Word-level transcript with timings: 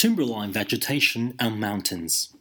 Timberline 0.00 0.50
vegetation 0.50 1.34
and 1.38 1.60
mountains. 1.60 2.34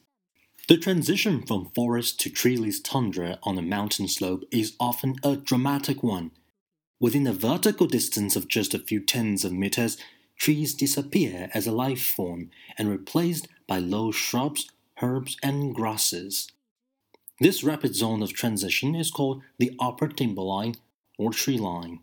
The 0.69 0.77
transition 0.77 1.41
from 1.45 1.71
forest 1.75 2.17
to 2.21 2.29
treeless 2.29 2.79
tundra 2.79 3.37
on 3.43 3.57
a 3.57 3.61
mountain 3.61 4.07
slope 4.07 4.45
is 4.49 4.77
often 4.79 5.17
a 5.25 5.35
dramatic 5.35 6.01
one. 6.01 6.31
Within 7.01 7.27
a 7.27 7.33
vertical 7.33 7.85
distance 7.85 8.37
of 8.37 8.47
just 8.47 8.73
a 8.73 8.79
few 8.79 9.01
tens 9.01 9.43
of 9.43 9.51
meters, 9.51 9.97
trees 10.37 10.73
disappear 10.73 11.49
as 11.53 11.67
a 11.67 11.73
life 11.73 12.01
form 12.01 12.49
and 12.77 12.87
replaced 12.87 13.49
by 13.67 13.79
low 13.79 14.13
shrubs, 14.13 14.69
herbs, 15.01 15.35
and 15.43 15.75
grasses. 15.75 16.49
This 17.41 17.61
rapid 17.61 17.93
zone 17.93 18.23
of 18.23 18.31
transition 18.31 18.95
is 18.95 19.11
called 19.11 19.41
the 19.57 19.75
upper 19.81 20.07
timberline 20.07 20.75
or 21.17 21.33
tree 21.33 21.57
line. 21.57 21.99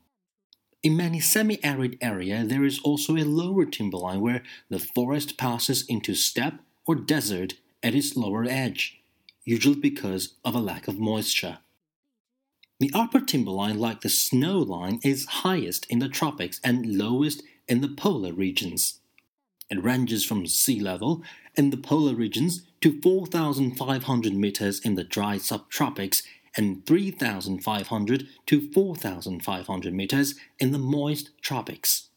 In 0.87 0.97
many 0.97 1.19
semi-arid 1.19 1.99
areas, 2.01 2.47
there 2.47 2.65
is 2.65 2.79
also 2.79 3.17
a 3.17 3.25
lower 3.25 3.65
timberline 3.65 4.21
where 4.21 4.45
the 4.69 4.79
forest 4.79 5.37
passes 5.37 5.85
into 5.89 6.15
steppe 6.15 6.61
or 6.87 6.95
desert 6.95 7.55
at 7.83 7.97
its 7.97 8.17
lower 8.17 8.45
edge, 8.45 9.01
usually 9.45 9.75
because 9.75 10.35
of 10.45 10.55
a 10.55 10.61
lack 10.61 10.87
of 10.87 10.97
moisture. 10.97 11.59
The 12.79 12.93
upper 12.95 13.21
timberline, 13.21 13.81
like 13.81 14.03
the 14.03 14.09
snow 14.09 14.61
line, 14.61 15.01
is 15.03 15.27
highest 15.43 15.87
in 15.91 15.99
the 15.99 16.09
tropics 16.09 16.61
and 16.63 16.97
lowest 16.97 17.43
in 17.67 17.81
the 17.81 17.89
polar 17.89 18.33
regions. 18.33 19.01
It 19.69 19.83
ranges 19.83 20.25
from 20.25 20.47
sea 20.47 20.79
level 20.79 21.21
in 21.57 21.71
the 21.71 21.79
polar 21.79 22.15
regions 22.15 22.63
to 22.83 23.03
4,500 23.03 24.35
meters 24.35 24.79
in 24.79 24.95
the 24.95 25.03
dry 25.03 25.39
subtropics 25.39 26.23
and 26.57 26.87
3,500 26.87 28.29
to 28.47 28.73
4,500 28.73 29.95
meters 29.95 30.35
in 30.59 30.73
the 30.73 30.79
moist 30.79 31.31
tropics. 31.43 32.09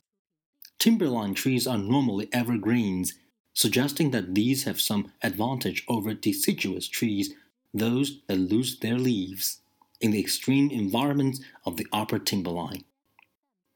Timberline 0.80 1.34
trees 1.34 1.68
are 1.68 1.78
normally 1.78 2.30
evergreens, 2.32 3.16
suggesting 3.54 4.12
that 4.12 4.34
these 4.36 4.64
have 4.64 4.80
some 4.80 5.12
advantage 5.22 5.84
over 5.90 6.14
deciduous 6.14 6.88
trees, 6.88 7.34
those 7.74 8.22
that 8.28 8.38
lose 8.38 8.80
their 8.80 8.98
leaves, 8.98 9.60
in 10.00 10.12
the 10.12 10.20
extreme 10.20 10.72
environments 10.72 11.42
of 11.66 11.76
the 11.76 11.86
upper 11.92 12.18
timberline. 12.18 12.86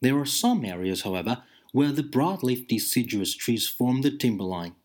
There 0.02 0.17
are 0.17 0.25
some 0.25 0.64
areas, 0.64 1.02
however, 1.02 1.44
where 1.73 1.91
the 1.91 2.03
broadleaf 2.03 2.67
deciduous 2.67 3.36
trees 3.36 3.67
form 3.67 4.02
the 4.02 4.16
timberline. 4.16 4.75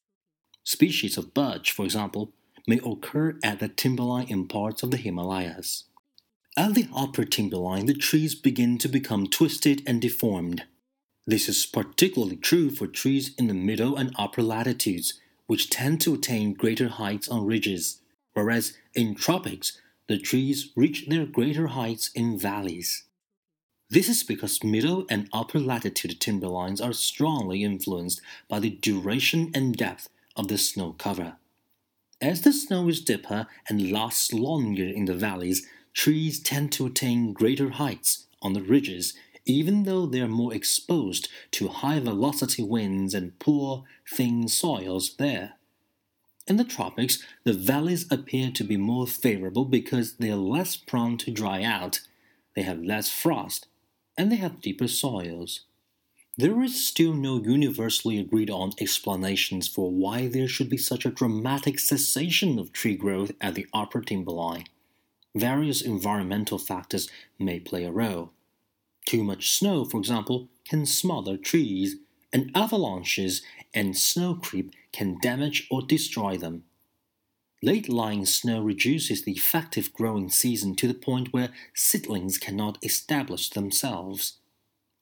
Species 0.64 1.16
of 1.16 1.34
birch, 1.34 1.70
for 1.70 1.84
example, 1.84 2.32
may 2.68 2.80
occur 2.84 3.38
at 3.42 3.58
the 3.58 3.68
timberline 3.68 4.28
in 4.28 4.46
parts 4.46 4.82
of 4.82 4.90
the 4.90 4.98
Himalayas. 4.98 5.84
At 6.56 6.74
the 6.74 6.88
upper 6.94 7.24
timberline, 7.24 7.86
the 7.86 7.94
trees 7.94 8.34
begin 8.34 8.76
to 8.78 8.88
become 8.88 9.26
twisted 9.26 9.82
and 9.86 10.02
deformed. 10.02 10.64
This 11.26 11.48
is 11.48 11.64
particularly 11.66 12.36
true 12.36 12.70
for 12.70 12.86
trees 12.86 13.34
in 13.36 13.46
the 13.46 13.54
middle 13.54 13.96
and 13.96 14.14
upper 14.18 14.42
latitudes, 14.42 15.14
which 15.46 15.70
tend 15.70 16.00
to 16.02 16.14
attain 16.14 16.52
greater 16.52 16.88
heights 16.88 17.28
on 17.28 17.46
ridges, 17.46 18.00
whereas 18.34 18.76
in 18.94 19.14
tropics, 19.14 19.80
the 20.06 20.18
trees 20.18 20.70
reach 20.76 21.06
their 21.08 21.26
greater 21.26 21.68
heights 21.68 22.10
in 22.14 22.38
valleys. 22.38 23.04
This 23.90 24.08
is 24.08 24.22
because 24.22 24.62
middle 24.62 25.06
and 25.08 25.30
upper 25.32 25.58
latitude 25.58 26.20
timberlines 26.20 26.84
are 26.84 26.92
strongly 26.92 27.64
influenced 27.64 28.20
by 28.46 28.60
the 28.60 28.70
duration 28.70 29.50
and 29.54 29.74
depth 29.74 30.10
of 30.36 30.48
the 30.48 30.58
snow 30.58 30.94
cover. 30.98 31.36
As 32.20 32.42
the 32.42 32.52
snow 32.52 32.88
is 32.88 33.00
deeper 33.00 33.46
and 33.68 33.92
lasts 33.92 34.32
longer 34.32 34.84
in 34.84 35.04
the 35.04 35.14
valleys, 35.14 35.66
trees 35.94 36.40
tend 36.40 36.72
to 36.72 36.86
attain 36.86 37.32
greater 37.32 37.70
heights 37.70 38.26
on 38.42 38.54
the 38.54 38.62
ridges, 38.62 39.14
even 39.44 39.84
though 39.84 40.04
they 40.04 40.20
are 40.20 40.28
more 40.28 40.52
exposed 40.52 41.28
to 41.52 41.68
high 41.68 42.00
velocity 42.00 42.62
winds 42.62 43.14
and 43.14 43.38
poor, 43.38 43.84
thin 44.10 44.48
soils 44.48 45.14
there. 45.16 45.54
In 46.48 46.56
the 46.56 46.64
tropics, 46.64 47.22
the 47.44 47.52
valleys 47.52 48.10
appear 48.10 48.50
to 48.50 48.64
be 48.64 48.76
more 48.76 49.06
favorable 49.06 49.64
because 49.64 50.14
they 50.14 50.30
are 50.30 50.36
less 50.36 50.76
prone 50.76 51.18
to 51.18 51.30
dry 51.30 51.62
out, 51.62 52.00
they 52.56 52.62
have 52.62 52.82
less 52.82 53.08
frost, 53.08 53.68
and 54.16 54.32
they 54.32 54.36
have 54.36 54.60
deeper 54.60 54.88
soils. 54.88 55.60
There 56.38 56.62
is 56.62 56.86
still 56.86 57.14
no 57.14 57.42
universally 57.42 58.16
agreed 58.16 58.48
on 58.48 58.70
explanations 58.80 59.66
for 59.66 59.90
why 59.90 60.28
there 60.28 60.46
should 60.46 60.70
be 60.70 60.76
such 60.76 61.04
a 61.04 61.10
dramatic 61.10 61.80
cessation 61.80 62.60
of 62.60 62.72
tree 62.72 62.94
growth 62.94 63.32
at 63.40 63.56
the 63.56 63.66
upper 63.74 64.00
timberline. 64.00 64.66
Various 65.34 65.82
environmental 65.82 66.56
factors 66.56 67.08
may 67.40 67.58
play 67.58 67.84
a 67.84 67.90
role. 67.90 68.30
Too 69.04 69.24
much 69.24 69.50
snow, 69.50 69.84
for 69.84 69.98
example, 69.98 70.48
can 70.64 70.86
smother 70.86 71.36
trees, 71.36 71.96
and 72.32 72.52
avalanches 72.54 73.42
and 73.74 73.98
snow 73.98 74.34
creep 74.36 74.70
can 74.92 75.18
damage 75.20 75.66
or 75.72 75.82
destroy 75.82 76.36
them. 76.36 76.62
Late 77.64 77.88
lying 77.88 78.24
snow 78.24 78.62
reduces 78.62 79.24
the 79.24 79.32
effective 79.32 79.92
growing 79.92 80.30
season 80.30 80.76
to 80.76 80.86
the 80.86 80.94
point 80.94 81.32
where 81.32 81.50
seedlings 81.74 82.38
cannot 82.38 82.78
establish 82.84 83.50
themselves. 83.50 84.34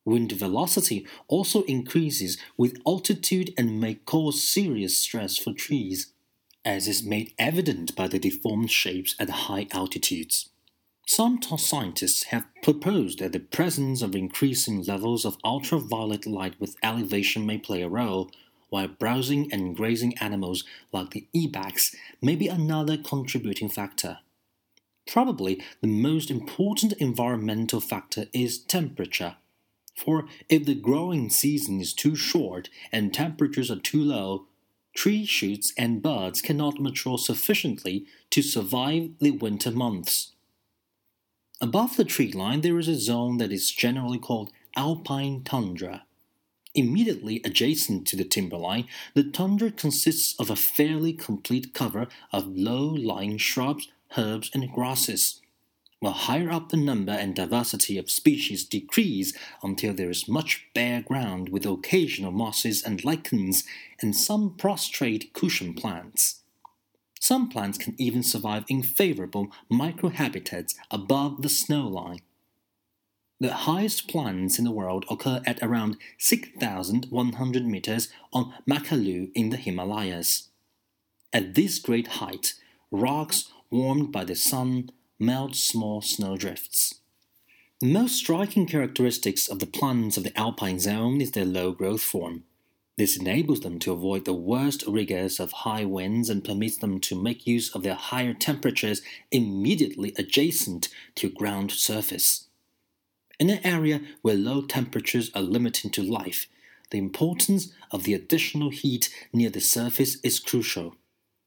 Wind 0.06 0.30
velocity 0.30 1.04
also 1.26 1.64
increases 1.64 2.38
with 2.56 2.80
altitude 2.86 3.52
and 3.58 3.80
may 3.80 3.94
cause 3.94 4.42
serious 4.42 4.96
stress 4.96 5.36
for 5.36 5.52
trees, 5.52 6.12
as 6.64 6.86
is 6.86 7.02
made 7.02 7.34
evident 7.40 7.96
by 7.96 8.06
the 8.06 8.20
deformed 8.20 8.70
shapes 8.70 9.16
at 9.18 9.28
high 9.28 9.66
altitudes. 9.72 10.48
Some 11.08 11.42
scientists 11.42 12.24
have 12.24 12.46
proposed 12.62 13.18
that 13.18 13.32
the 13.32 13.40
presence 13.40 14.00
of 14.00 14.14
increasing 14.14 14.82
levels 14.84 15.24
of 15.24 15.38
ultraviolet 15.44 16.24
light 16.24 16.54
with 16.60 16.76
elevation 16.84 17.44
may 17.44 17.58
play 17.58 17.82
a 17.82 17.88
role, 17.88 18.30
while 18.68 18.88
browsing 18.88 19.52
and 19.52 19.76
grazing 19.76 20.16
animals 20.18 20.62
like 20.92 21.10
the 21.10 21.26
ibex 21.34 21.94
may 22.22 22.36
be 22.36 22.46
another 22.46 22.96
contributing 22.96 23.68
factor. 23.68 24.18
Probably 25.06 25.62
the 25.80 25.88
most 25.88 26.30
important 26.30 26.92
environmental 26.94 27.80
factor 27.80 28.26
is 28.32 28.58
temperature. 28.58 29.36
For 29.96 30.28
if 30.48 30.66
the 30.66 30.74
growing 30.74 31.30
season 31.30 31.80
is 31.80 31.94
too 31.94 32.14
short 32.14 32.68
and 32.92 33.14
temperatures 33.14 33.70
are 33.70 33.80
too 33.80 34.02
low, 34.02 34.46
tree 34.94 35.24
shoots 35.24 35.72
and 35.76 36.02
buds 36.02 36.42
cannot 36.42 36.80
mature 36.80 37.18
sufficiently 37.18 38.06
to 38.30 38.42
survive 38.42 39.10
the 39.20 39.30
winter 39.30 39.70
months. 39.70 40.32
Above 41.60 41.96
the 41.96 42.04
tree 42.04 42.30
line, 42.30 42.60
there 42.60 42.78
is 42.78 42.88
a 42.88 42.94
zone 42.94 43.38
that 43.38 43.50
is 43.50 43.70
generally 43.70 44.18
called 44.18 44.52
alpine 44.76 45.42
tundra. 45.42 46.04
Immediately 46.74 47.40
adjacent 47.42 48.06
to 48.08 48.16
the 48.16 48.24
timberline, 48.24 48.86
the 49.14 49.24
tundra 49.24 49.70
consists 49.70 50.38
of 50.38 50.50
a 50.50 50.56
fairly 50.56 51.14
complete 51.14 51.72
cover 51.72 52.08
of 52.30 52.46
low 52.46 52.84
lying 52.84 53.38
shrubs, 53.38 53.88
herbs, 54.18 54.50
and 54.52 54.70
grasses 54.70 55.40
while 56.00 56.12
higher 56.12 56.50
up 56.50 56.68
the 56.68 56.76
number 56.76 57.12
and 57.12 57.34
diversity 57.34 57.96
of 57.98 58.10
species 58.10 58.64
decrease 58.64 59.32
until 59.62 59.94
there 59.94 60.10
is 60.10 60.28
much 60.28 60.66
bare 60.74 61.00
ground 61.02 61.48
with 61.48 61.64
occasional 61.64 62.32
mosses 62.32 62.82
and 62.82 63.04
lichens 63.04 63.64
and 64.00 64.14
some 64.14 64.54
prostrate 64.56 65.32
cushion 65.32 65.72
plants. 65.74 66.42
Some 67.18 67.48
plants 67.48 67.78
can 67.78 67.94
even 67.98 68.22
survive 68.22 68.64
in 68.68 68.82
favorable 68.82 69.48
microhabitats 69.72 70.74
above 70.90 71.42
the 71.42 71.48
snow 71.48 71.88
line. 71.88 72.20
The 73.40 73.52
highest 73.52 74.08
plants 74.08 74.58
in 74.58 74.64
the 74.64 74.70
world 74.70 75.04
occur 75.10 75.42
at 75.44 75.62
around 75.62 75.96
6,100 76.18 77.66
meters 77.66 78.08
on 78.32 78.54
Makalu 78.68 79.30
in 79.34 79.50
the 79.50 79.56
Himalayas. 79.56 80.48
At 81.32 81.54
this 81.54 81.78
great 81.78 82.06
height, 82.06 82.54
rocks 82.90 83.50
warmed 83.70 84.12
by 84.12 84.24
the 84.24 84.36
sun 84.36 84.90
melt 85.18 85.54
small 85.54 86.02
snowdrifts. 86.02 87.00
The 87.80 87.86
most 87.86 88.16
striking 88.16 88.66
characteristics 88.66 89.48
of 89.48 89.58
the 89.58 89.66
plants 89.66 90.16
of 90.16 90.24
the 90.24 90.38
alpine 90.38 90.78
zone 90.78 91.20
is 91.20 91.32
their 91.32 91.44
low 91.44 91.72
growth 91.72 92.02
form. 92.02 92.44
This 92.96 93.18
enables 93.18 93.60
them 93.60 93.78
to 93.80 93.92
avoid 93.92 94.24
the 94.24 94.32
worst 94.32 94.84
rigors 94.86 95.38
of 95.38 95.52
high 95.52 95.84
winds 95.84 96.30
and 96.30 96.42
permits 96.42 96.78
them 96.78 97.00
to 97.00 97.20
make 97.20 97.46
use 97.46 97.74
of 97.74 97.82
their 97.82 97.94
higher 97.94 98.32
temperatures 98.32 99.02
immediately 99.30 100.14
adjacent 100.16 100.88
to 101.16 101.28
ground 101.28 101.70
surface. 101.70 102.48
In 103.38 103.50
an 103.50 103.60
area 103.64 104.00
where 104.22 104.34
low 104.34 104.62
temperatures 104.62 105.30
are 105.34 105.42
limiting 105.42 105.90
to 105.92 106.02
life, 106.02 106.46
the 106.90 106.98
importance 106.98 107.72
of 107.90 108.04
the 108.04 108.14
additional 108.14 108.70
heat 108.70 109.10
near 109.32 109.50
the 109.50 109.60
surface 109.60 110.18
is 110.22 110.40
crucial. 110.40 110.96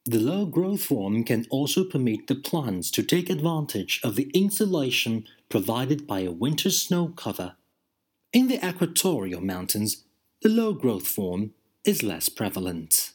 The 0.06 0.20
low 0.20 0.46
growth 0.46 0.84
form 0.84 1.24
can 1.24 1.46
also 1.50 1.84
permit 1.84 2.28
the 2.28 2.36
plants 2.36 2.90
to 2.92 3.04
take 3.04 3.30
advantage 3.30 4.00
of 4.04 4.16
the 4.16 4.32
insulation 4.34 5.26
provided 5.50 6.08
by 6.08 6.22
a 6.22 6.32
winter 6.32 6.72
snow 6.72 7.10
cover. 7.10 7.56
In 8.32 8.48
the 8.48 8.66
equatorial 8.66 9.42
mountains, 9.42 10.06
the 10.42 10.50
low 10.50 10.74
growth 10.74 11.08
form 11.08 11.52
is 11.84 12.04
less 12.04 12.30
prevalent. 12.30 13.09